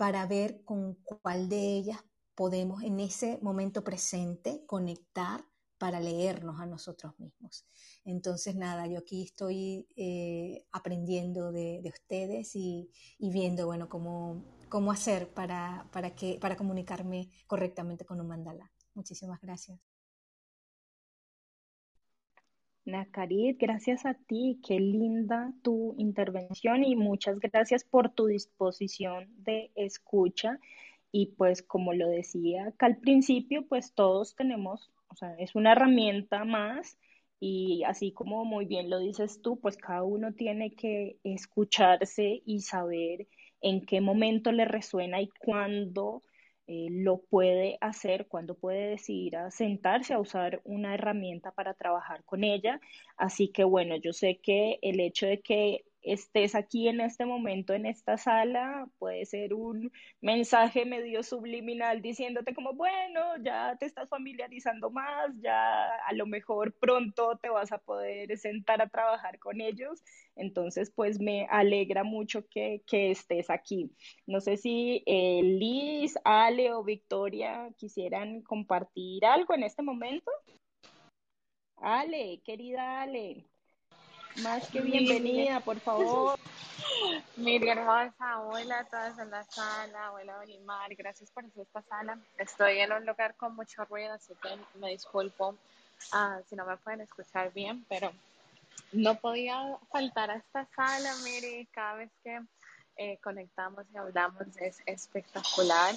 [0.00, 1.98] para ver con cuál de ellas
[2.34, 5.44] podemos en ese momento presente conectar
[5.76, 7.66] para leernos a nosotros mismos.
[8.06, 14.42] Entonces, nada, yo aquí estoy eh, aprendiendo de, de ustedes y, y, viendo, bueno, cómo,
[14.70, 18.72] cómo hacer para, para, que, para comunicarme correctamente con un mandala.
[18.94, 19.89] Muchísimas gracias.
[22.90, 29.70] Nakarit, gracias a ti, qué linda tu intervención y muchas gracias por tu disposición de
[29.74, 30.58] escucha.
[31.12, 35.72] Y pues como lo decía acá al principio, pues todos tenemos, o sea, es una
[35.72, 36.98] herramienta más
[37.40, 42.60] y así como muy bien lo dices tú, pues cada uno tiene que escucharse y
[42.60, 43.26] saber
[43.60, 46.22] en qué momento le resuena y cuándo
[46.72, 52.22] eh, lo puede hacer, cuando puede decidir a sentarse a usar una herramienta para trabajar
[52.24, 52.80] con ella.
[53.16, 57.74] Así que bueno, yo sé que el hecho de que estés aquí en este momento
[57.74, 64.08] en esta sala puede ser un mensaje medio subliminal diciéndote como, bueno, ya te estás
[64.08, 69.60] familiarizando más, ya a lo mejor pronto te vas a poder sentar a trabajar con
[69.60, 70.02] ellos.
[70.36, 73.90] Entonces, pues me alegra mucho que, que estés aquí.
[74.26, 80.30] No sé si eh, Liz, Ale o Victoria quisieran compartir algo en este momento.
[81.76, 83.46] Ale, querida Ale.
[84.36, 86.38] Más que bienvenida, por favor.
[87.36, 92.18] Miriam hermosa, hola a todas en la sala, hola Olimar, gracias por hacer esta sala.
[92.38, 95.50] Estoy en un lugar con mucho ruido, así que me disculpo
[96.12, 98.12] uh, si no me pueden escuchar bien, pero
[98.92, 102.40] no podía faltar a esta sala, Miri, cada vez que
[102.96, 105.94] eh, conectamos y hablamos es espectacular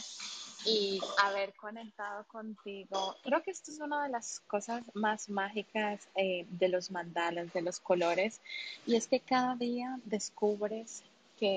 [0.65, 3.15] y haber conectado contigo.
[3.23, 7.61] Creo que esto es una de las cosas más mágicas eh, de los mandalas, de
[7.61, 8.39] los colores,
[8.85, 11.03] y es que cada día descubres
[11.39, 11.55] que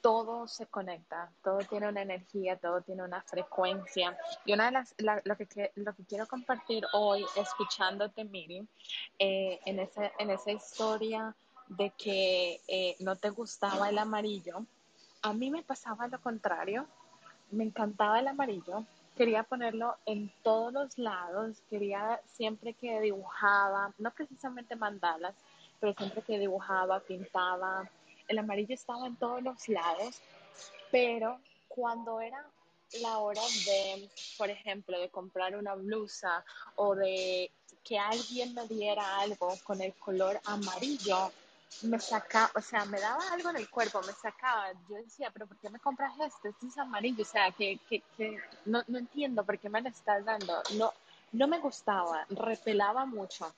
[0.00, 4.16] todo se conecta, todo tiene una energía, todo tiene una frecuencia.
[4.44, 8.66] Y una de las, la, lo, que, lo que quiero compartir hoy, escuchándote, Miri,
[9.18, 11.34] eh, en, ese, en esa historia
[11.68, 14.64] de que eh, no te gustaba el amarillo,
[15.22, 16.86] a mí me pasaba lo contrario
[17.50, 18.84] me encantaba el amarillo,
[19.16, 25.34] quería ponerlo en todos los lados, quería siempre que dibujaba, no precisamente mandalas,
[25.78, 27.88] pero siempre que dibujaba, pintaba,
[28.28, 30.20] el amarillo estaba en todos los lados,
[30.90, 32.44] pero cuando era
[33.02, 36.44] la hora de, por ejemplo, de comprar una blusa
[36.76, 37.50] o de
[37.84, 41.32] que alguien me diera algo con el color amarillo,
[41.82, 44.72] me sacaba, o sea, me daba algo en el cuerpo, me sacaba.
[44.88, 46.50] Yo decía, pero ¿por qué me compras este?
[46.50, 49.88] Este es amarillo, o sea, que, que, que no, no, entiendo por qué me lo
[49.88, 50.62] estás dando.
[50.74, 50.92] No,
[51.32, 53.52] no me gustaba, repelaba mucho.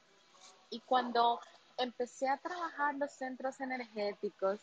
[0.70, 1.40] Y cuando
[1.78, 4.60] empecé a trabajar los centros energéticos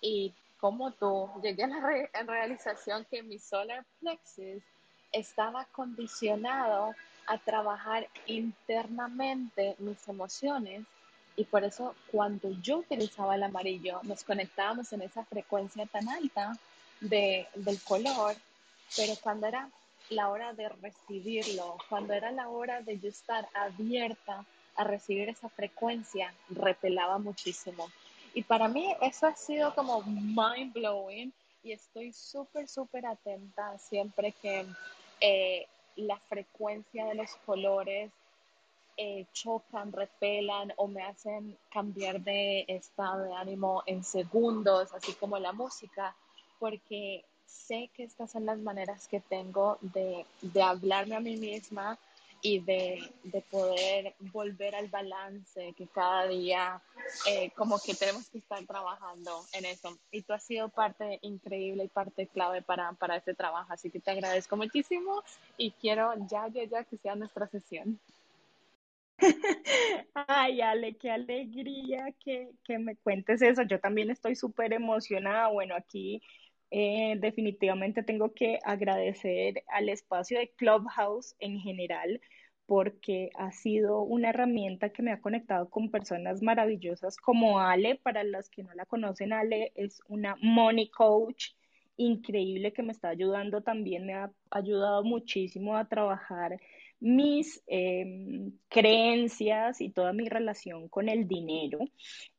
[0.00, 4.62] y como tú, llegué a la realización que mi solar plexus
[5.10, 6.94] estaba condicionado
[7.26, 10.84] a trabajar internamente mis emociones
[11.36, 16.58] y por eso cuando yo utilizaba el amarillo nos conectábamos en esa frecuencia tan alta
[17.00, 18.36] de, del color,
[18.96, 19.70] pero cuando era
[20.10, 24.44] la hora de recibirlo, cuando era la hora de yo estar abierta
[24.76, 27.90] a recibir esa frecuencia, repelaba muchísimo.
[28.34, 34.32] Y para mí eso ha sido como mind blowing y estoy súper, súper atenta siempre
[34.40, 34.66] que
[35.20, 35.66] eh,
[35.96, 38.10] la frecuencia de los colores
[39.02, 45.38] eh, chocan, repelan o me hacen cambiar de estado de ánimo en segundos, así como
[45.38, 46.14] la música,
[46.58, 51.98] porque sé que estas son las maneras que tengo de, de hablarme a mí misma
[52.42, 56.82] y de, de, poder volver al balance que cada día
[57.26, 59.96] eh, como que tenemos que estar trabajando en eso.
[60.10, 64.00] Y tú has sido parte increíble y parte clave para, para este trabajo, así que
[64.00, 65.22] te agradezco muchísimo
[65.56, 67.98] y quiero ya, ya, ya que sea nuestra sesión.
[70.14, 73.62] Ay, Ale, qué alegría que, que me cuentes eso.
[73.62, 75.48] Yo también estoy súper emocionada.
[75.48, 76.22] Bueno, aquí
[76.70, 82.20] eh, definitivamente tengo que agradecer al espacio de Clubhouse en general
[82.66, 87.96] porque ha sido una herramienta que me ha conectado con personas maravillosas como Ale.
[87.96, 91.48] Para las que no la conocen, Ale es una money coach
[91.96, 96.58] increíble que me está ayudando también, me ha ayudado muchísimo a trabajar
[97.00, 101.78] mis em, creencias y toda mi relación con el dinero.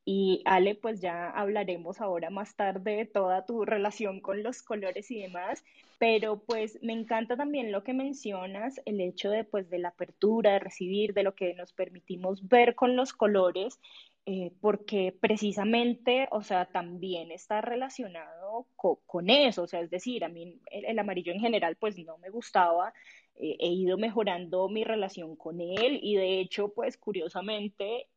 [0.06, 5.12] Y Ale, pues ya hablaremos ahora más tarde de toda tu relación con los colores
[5.12, 5.64] y demás,
[6.00, 10.54] pero pues me encanta también lo que mencionas, el hecho de pues de la apertura,
[10.54, 13.80] de recibir, de lo que nos permitimos ver con los colores,
[14.26, 20.30] eh, porque precisamente, o sea, también está relacionado con eso, o sea, es decir, a
[20.30, 22.94] mí el amarillo en general pues no me gustaba,
[23.36, 28.08] eh, he ido mejorando mi relación con él y de hecho, pues curiosamente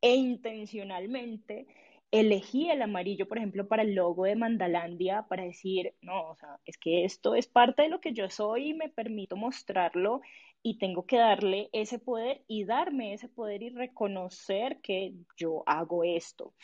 [0.00, 1.66] e intencionalmente
[2.10, 6.58] elegí el amarillo, por ejemplo, para el logo de Mandalandia, para decir, no, o sea,
[6.64, 10.20] es que esto es parte de lo que yo soy y me permito mostrarlo
[10.62, 16.04] y tengo que darle ese poder y darme ese poder y reconocer que yo hago
[16.04, 16.54] esto.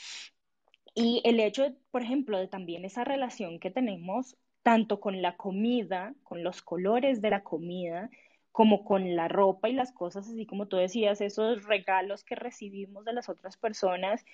[0.94, 6.14] Y el hecho, por ejemplo, de también esa relación que tenemos tanto con la comida,
[6.22, 8.10] con los colores de la comida,
[8.52, 13.04] como con la ropa y las cosas, así como tú decías, esos regalos que recibimos
[13.04, 14.24] de las otras personas.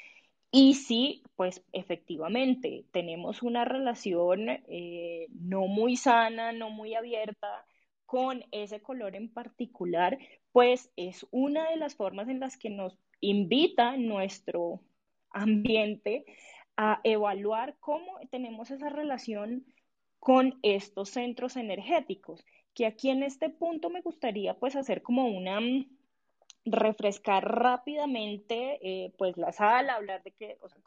[0.51, 7.67] Y sí, pues efectivamente, tenemos una relación eh, no muy sana, no muy abierta
[8.07, 10.19] con ese color en particular,
[10.53, 14.81] pues es una de las formas en las que nos invita nuestro
[15.31, 16.25] ambiente
[16.77, 19.67] a evaluar cómo tenemos esa relación
[20.19, 25.61] con estos centros energéticos, que aquí en este punto me gustaría pues hacer como una
[25.61, 25.87] mm,
[26.71, 30.81] refrescar rápidamente eh, pues la sala, hablar de que, o sea,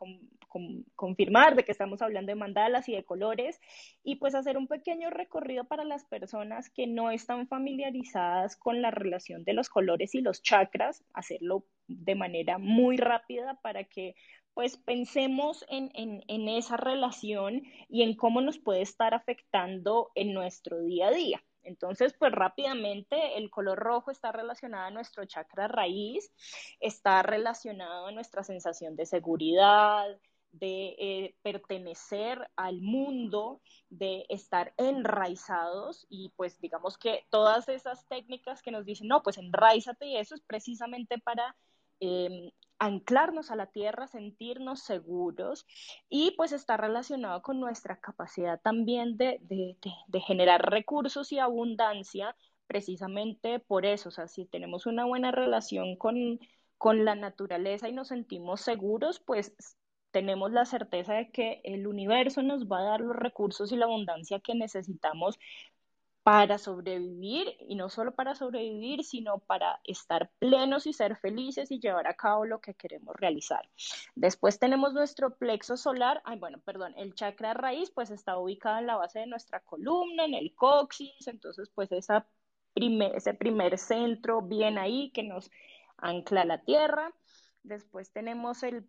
[0.95, 3.59] confirmar de que estamos hablando de mandalas y de colores
[4.03, 8.91] y pues hacer un pequeño recorrido para las personas que no están familiarizadas con la
[8.91, 14.15] relación de los colores y los chakras, hacerlo de manera muy rápida para que
[14.53, 20.81] pues pensemos en, en, esa relación y en cómo nos puede estar afectando en nuestro
[20.81, 21.43] día a día.
[21.63, 26.31] Entonces, pues rápidamente el color rojo está relacionado a nuestro chakra raíz,
[26.79, 30.19] está relacionado a nuestra sensación de seguridad,
[30.51, 38.61] de eh, pertenecer al mundo, de estar enraizados y pues digamos que todas esas técnicas
[38.61, 41.55] que nos dicen, no, pues enraízate y eso es precisamente para
[42.01, 45.67] eh, anclarnos a la tierra, sentirnos seguros
[46.09, 49.39] y pues está relacionado con nuestra capacidad también de,
[50.25, 56.39] generar recursos y abundancia precisamente por eso, o sea, si tenemos una buena relación con,
[56.79, 59.53] con la naturaleza y nos sentimos seguros, pues
[60.09, 63.85] tenemos la certeza de que el universo nos va a dar los recursos y la
[63.85, 65.37] abundancia que necesitamos
[66.23, 71.79] para sobrevivir y no solo para sobrevivir, sino para estar plenos y ser felices y
[71.79, 73.67] llevar a cabo lo que queremos realizar.
[74.13, 78.87] Después tenemos nuestro plexo solar, ay bueno, perdón, el chakra raíz pues está ubicado en
[78.87, 85.11] la base de nuestra columna, en el coxis, entonces pues ese primer centro bien ahí
[85.11, 85.49] que nos
[85.97, 87.13] ancla a la tierra.
[87.63, 88.85] Después tenemos el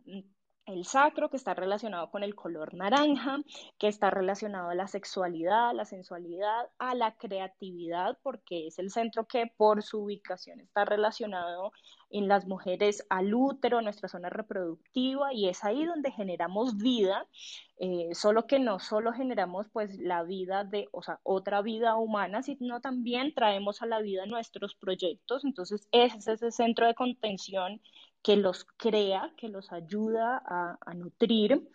[0.66, 3.38] el sacro, que está relacionado con el color naranja,
[3.78, 8.90] que está relacionado a la sexualidad, a la sensualidad, a la creatividad, porque es el
[8.90, 11.72] centro que por su ubicación está relacionado
[12.10, 17.26] en las mujeres al útero, nuestra zona reproductiva, y es ahí donde generamos vida,
[17.78, 22.42] eh, solo que no solo generamos pues la vida de, o sea, otra vida humana,
[22.42, 27.80] sino también traemos a la vida nuestros proyectos, entonces ese es ese centro de contención
[28.22, 31.68] que los crea, que los ayuda a, nutrir.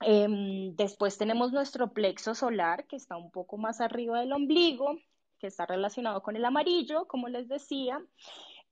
[0.00, 4.98] Em, después tenemos nuestro plexo solar, que está un poco más arriba del ombligo,
[5.38, 8.02] que está relacionado con el amarillo, como les decía,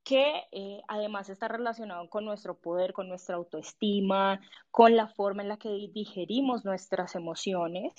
[0.05, 5.49] que eh, además está relacionado con nuestro poder, con nuestra autoestima, con la forma en
[5.49, 7.93] la que digerimos nuestras emociones.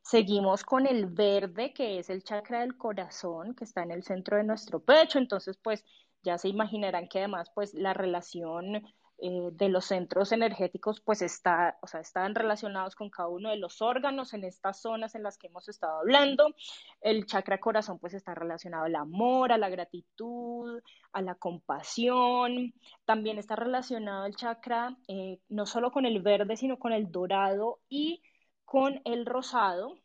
[0.00, 4.38] Seguimos con el verde, que es el chakra del corazón, que está en el centro
[4.38, 5.18] de nuestro pecho.
[5.18, 5.84] Entonces, pues
[6.22, 8.82] ya se imaginarán que además pues la relación
[9.20, 13.56] eh, de los centros energéticos pues está, o sea, están relacionados con cada uno de
[13.56, 16.54] los órganos en estas zonas en las que hemos estado hablando.
[17.00, 20.80] El chakra corazón pues está relacionado al amor, a la gratitud,
[21.12, 22.72] a la compasión.
[23.04, 27.80] También está relacionado el chakra eh, no solo con el verde, sino con el dorado
[27.88, 28.22] y
[28.64, 29.98] con el rosado.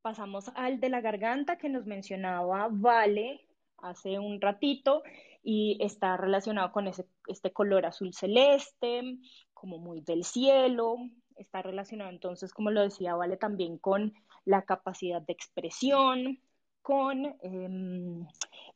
[0.00, 3.49] Pasamos al de la garganta que nos mencionaba Vale
[3.82, 5.02] hace un ratito
[5.42, 9.18] y está relacionado con ese, este color azul celeste,
[9.54, 10.96] como muy del cielo,
[11.36, 14.12] está relacionado entonces, como lo decía, vale también con
[14.44, 16.40] la capacidad de expresión,
[16.82, 18.26] con, em,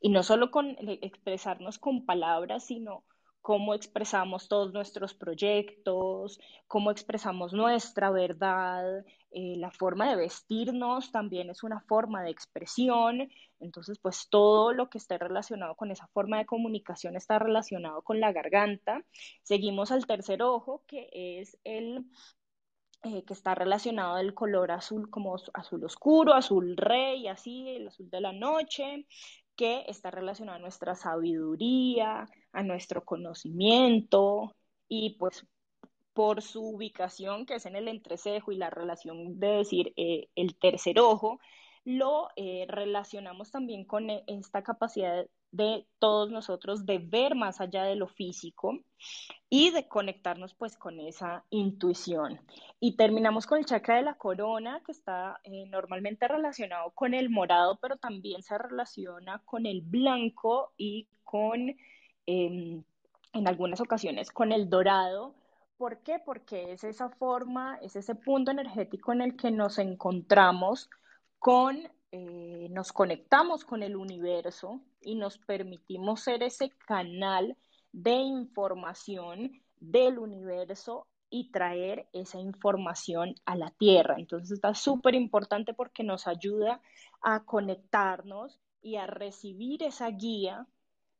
[0.00, 3.04] y no solo con expresarnos con palabras, sino
[3.40, 11.50] cómo expresamos todos nuestros proyectos, cómo expresamos nuestra verdad, eh, la forma de vestirnos también
[11.50, 13.28] es una forma de expresión,
[13.64, 18.20] entonces pues todo lo que esté relacionado con esa forma de comunicación está relacionado con
[18.20, 19.04] la garganta.
[19.42, 22.06] Seguimos al tercer ojo, que es el
[23.04, 28.08] eh, que está relacionado al color azul como azul oscuro, azul rey, así, el azul
[28.08, 29.06] de la noche,
[29.56, 34.54] que está relacionado a nuestra sabiduría, a nuestro conocimiento
[34.88, 35.46] y pues
[36.14, 40.56] por su ubicación, que es en el entrecejo y la relación de decir eh, el
[40.56, 41.40] tercer ojo,
[41.84, 47.84] lo eh, relacionamos también con e, esta capacidad de todos nosotros de ver más allá
[47.84, 48.80] de lo físico
[49.48, 52.40] y de conectarnos pues con esa intuición.
[52.80, 57.30] Y terminamos con el chakra de la corona, que está eh, normalmente relacionado con el
[57.30, 61.76] morado, pero también se relaciona con el blanco y con,
[62.26, 62.82] em,
[63.32, 65.36] en algunas ocasiones, con el dorado.
[65.76, 66.18] ¿Por qué?
[66.18, 70.90] Porque es esa forma, es ese punto energético en el que nos encontramos
[71.44, 71.76] con,
[72.10, 77.58] eh, nos conectamos con el universo y nos permitimos ser ese canal
[77.92, 84.14] de información del universo y traer esa información a la Tierra.
[84.16, 86.80] Entonces está súper importante porque nos ayuda
[87.20, 90.66] a conectarnos y a recibir esa guía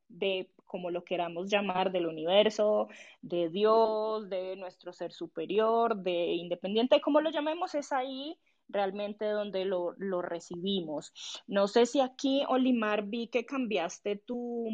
[0.07, 2.87] de, como lo queramos llamar, del universo,
[3.21, 9.25] de Dios, de nuestro ser superior, de independiente de cómo lo llamemos, es ahí realmente
[9.25, 11.13] donde lo, lo recibimos.
[11.47, 14.69] No sé si aquí, Olimar, vi que cambiaste tu,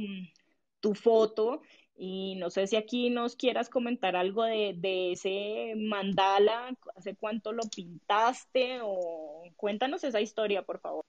[0.80, 1.62] tu foto
[1.98, 7.52] y no sé si aquí nos quieras comentar algo de, de, ese mandala, hace cuánto
[7.52, 11.06] lo pintaste o cuéntanos esa historia, por favor.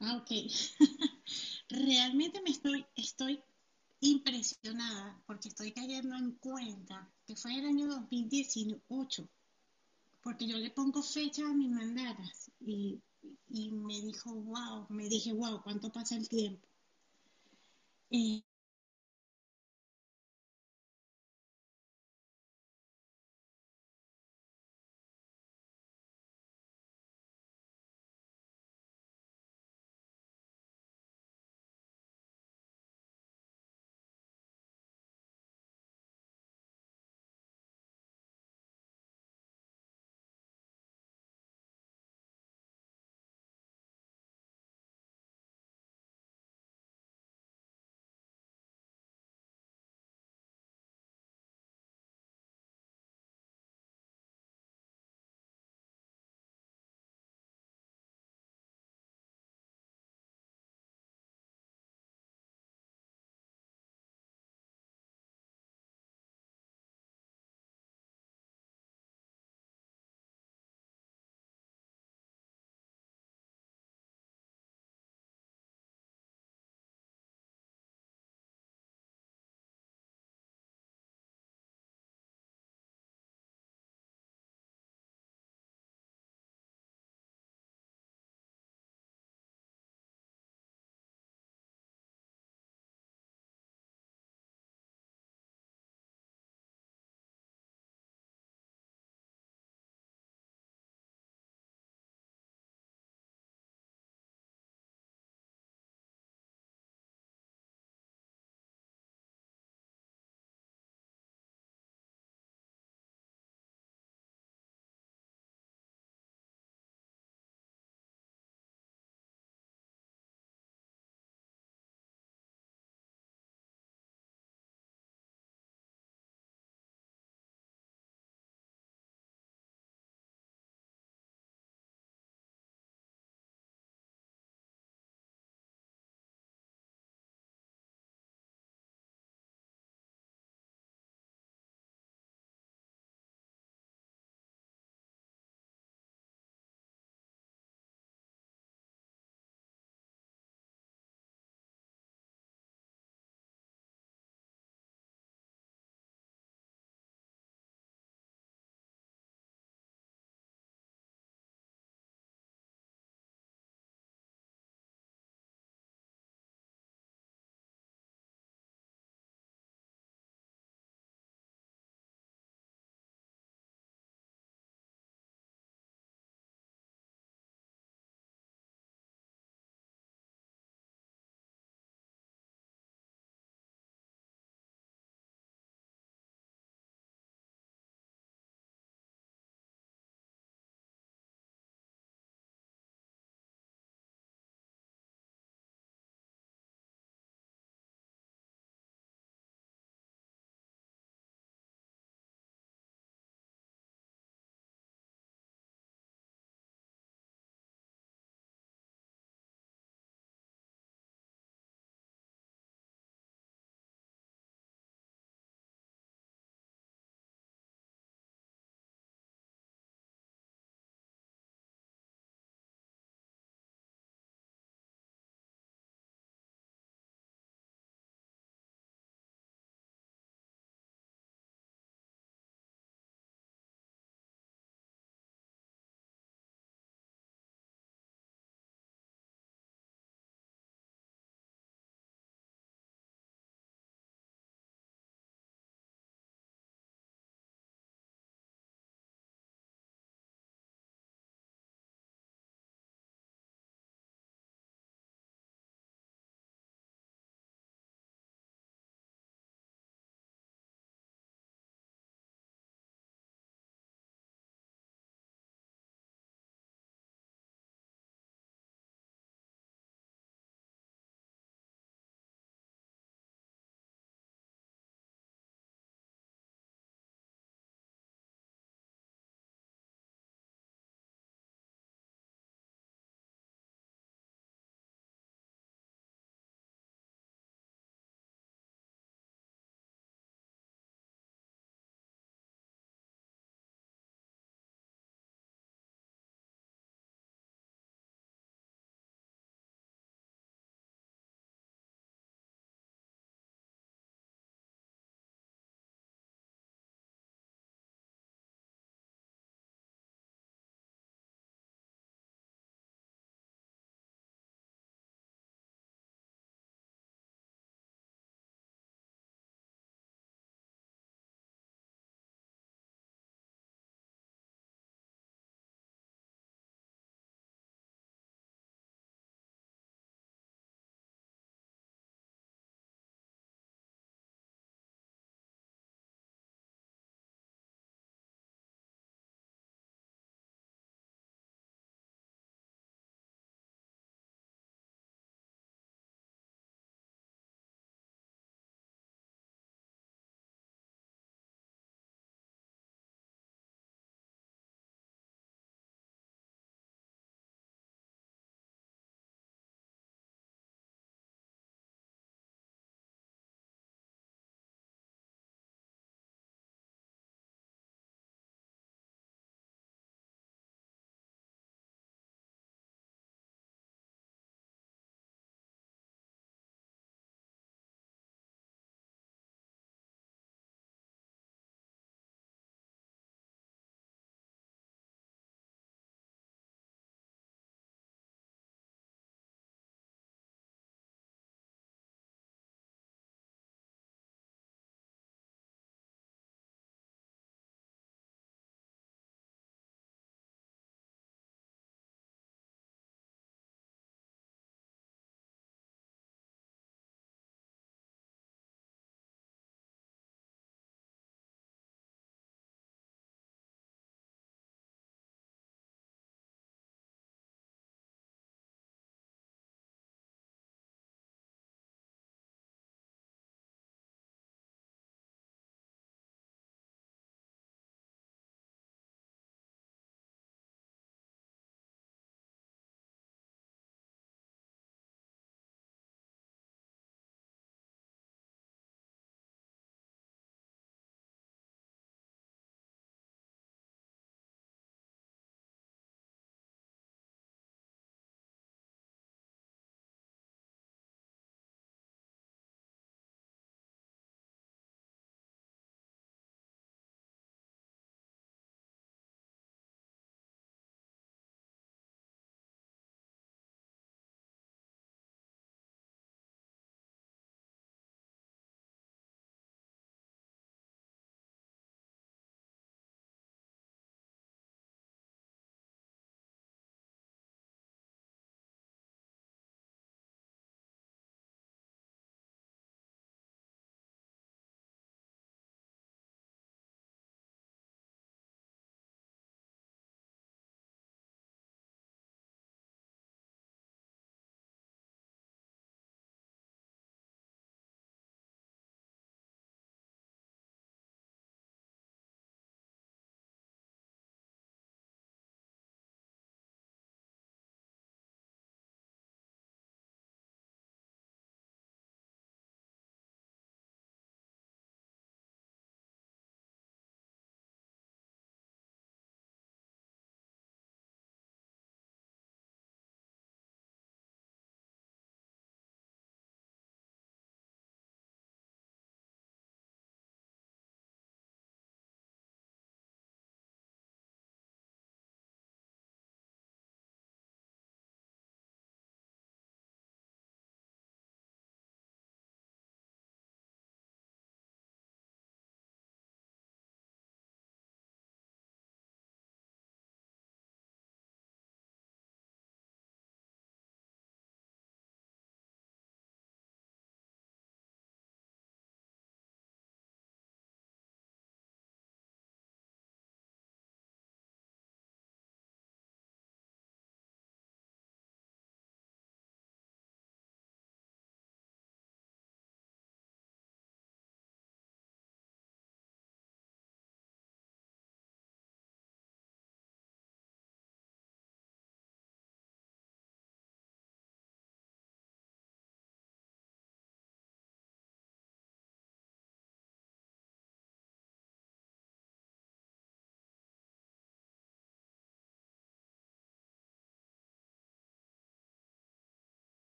[0.00, 0.30] Ok.
[1.68, 3.42] Realmente me estoy, estoy
[4.00, 9.28] impresionada porque estoy cayendo en cuenta que fue el año 2018
[10.26, 13.00] porque yo le pongo fecha a mis mandalas y,
[13.70, 16.66] me dijo, wow, me dije, wow, ¿cuánto pasa el tiempo?